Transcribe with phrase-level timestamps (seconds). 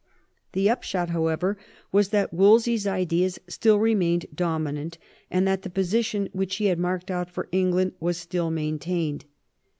[0.53, 1.59] The upshot, how ever,
[1.91, 4.97] was that Wolsey's ideas still remained dominant,
[5.29, 9.25] and that the position which he had marked out for England was still maintained.